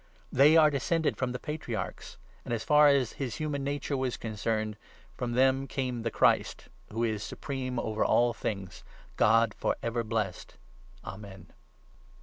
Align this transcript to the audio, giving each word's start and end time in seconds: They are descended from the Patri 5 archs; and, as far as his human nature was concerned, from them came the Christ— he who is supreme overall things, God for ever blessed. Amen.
They 0.31 0.57
are 0.57 0.71
descended 0.71 1.15
from 1.15 1.31
the 1.31 1.37
Patri 1.37 1.75
5 1.75 1.85
archs; 1.85 2.17
and, 2.43 2.55
as 2.55 2.63
far 2.63 2.87
as 2.87 3.11
his 3.11 3.35
human 3.35 3.63
nature 3.63 3.95
was 3.95 4.17
concerned, 4.17 4.75
from 5.15 5.33
them 5.33 5.67
came 5.67 6.01
the 6.01 6.09
Christ— 6.09 6.69
he 6.89 6.95
who 6.95 7.03
is 7.03 7.21
supreme 7.21 7.77
overall 7.77 8.33
things, 8.33 8.83
God 9.15 9.53
for 9.53 9.75
ever 9.83 10.03
blessed. 10.03 10.55
Amen. 11.05 11.53